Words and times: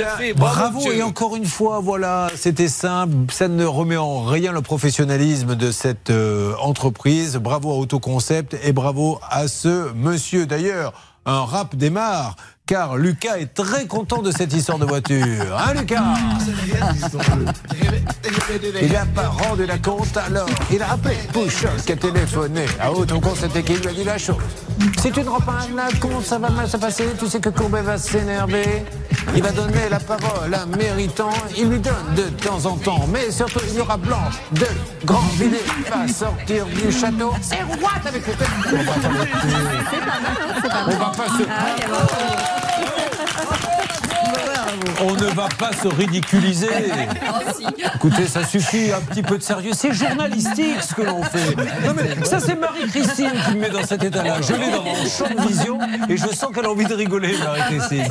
fait. 0.00 0.32
Bravo, 0.34 0.78
monsieur. 0.78 0.94
et 0.96 1.02
encore 1.02 1.36
une 1.36 1.44
fois, 1.44 1.80
voilà, 1.80 2.28
c'était 2.34 2.68
simple. 2.68 3.32
Ça 3.32 3.48
ne 3.48 3.64
remet 3.64 3.96
en 3.96 4.22
rien 4.24 4.52
le 4.52 4.62
professionnalisme 4.62 5.54
de 5.54 5.70
cette 5.70 6.10
euh, 6.10 6.54
entreprise. 6.60 7.36
Bravo 7.36 7.70
à 7.72 7.76
Autoconcept 7.76 8.56
et 8.62 8.72
bravo 8.72 9.18
à 9.28 9.48
ce 9.48 9.92
monsieur. 9.94 10.46
D'ailleurs, 10.46 10.92
un 11.26 11.44
rap 11.44 11.76
démarre. 11.76 12.36
Car 12.66 12.96
Lucas 12.96 13.38
est 13.38 13.54
très 13.54 13.86
content 13.86 14.22
de 14.22 14.30
cette 14.30 14.52
histoire 14.52 14.78
de 14.78 14.86
voiture. 14.86 15.58
Hein, 15.58 15.74
Lucas 15.74 16.02
Il 18.80 18.92
n'a 18.92 19.04
pas 19.06 19.28
rendu 19.28 19.66
la 19.66 19.78
compte, 19.78 20.16
alors 20.16 20.48
il 20.70 20.80
a 20.82 20.92
appelé 20.92 21.16
Pouchon 21.32 21.68
qui 21.84 21.92
a 21.92 21.96
téléphoné 21.96 22.66
à 22.80 22.92
Autoconcept 22.92 23.56
et 23.56 23.62
qui 23.62 23.74
lui 23.74 23.88
a 23.88 23.92
dit 23.92 24.04
la 24.04 24.18
chose. 24.18 24.36
Si 25.00 25.10
tu 25.10 25.20
ne 25.20 25.28
rends 25.28 25.40
pas 25.40 25.66
la 25.74 25.88
compte, 25.98 26.24
ça 26.24 26.38
va 26.38 26.50
mal 26.50 26.68
se 26.68 26.76
passer. 26.76 27.06
Tu 27.18 27.26
sais 27.26 27.40
que 27.40 27.48
Courbet 27.48 27.82
va 27.82 27.98
s'énerver. 27.98 28.84
Il 29.34 29.42
va 29.42 29.50
donner 29.50 29.88
la 29.90 29.98
parole 30.00 30.54
à 30.54 30.66
Méritant. 30.66 31.30
Il 31.56 31.68
lui 31.68 31.78
donne 31.78 32.14
de 32.16 32.28
temps 32.44 32.64
en 32.66 32.76
temps. 32.76 33.06
Mais 33.12 33.30
surtout, 33.30 33.60
il 33.68 33.78
y 33.78 33.80
aura 33.80 33.96
Blanche 33.96 34.40
de 34.52 34.66
Grandvillers 35.04 35.58
qui 35.58 35.90
va 35.90 36.08
sortir 36.08 36.66
du 36.66 36.92
château. 36.92 37.32
C'est 37.40 37.62
roi 37.62 37.90
avec 38.04 38.26
le 38.26 38.32
On 38.72 38.82
va 38.82 38.92
pas 38.92 39.08
On 40.86 40.96
va 40.96 41.12
pas 41.16 41.28
se... 41.28 42.61
On 45.04 45.14
ne 45.14 45.26
va 45.34 45.48
pas 45.58 45.72
se 45.72 45.88
ridiculiser. 45.88 46.68
Écoutez, 47.96 48.26
ça 48.26 48.44
suffit, 48.44 48.92
un 48.92 49.00
petit 49.00 49.22
peu 49.22 49.36
de 49.36 49.42
sérieux. 49.42 49.72
C'est 49.74 49.92
journalistique 49.92 50.80
ce 50.80 50.94
que 50.94 51.02
l'on 51.02 51.22
fait. 51.22 51.56
Non 51.86 51.92
mais 51.96 52.24
ça 52.24 52.38
c'est 52.38 52.54
Marie-Christine 52.54 53.32
qui 53.46 53.54
me 53.56 53.60
met 53.60 53.70
dans 53.70 53.84
cet 53.84 54.04
état-là. 54.04 54.40
Je 54.40 54.54
l'ai 54.54 54.70
dans 54.70 54.82
mon 54.82 54.94
champ 54.94 55.28
de 55.28 55.48
vision 55.48 55.78
et 56.08 56.16
je 56.16 56.26
sens 56.28 56.52
qu'elle 56.54 56.66
a 56.66 56.70
envie 56.70 56.86
de 56.86 56.94
rigoler, 56.94 57.34
Marie-Christine. 57.38 58.08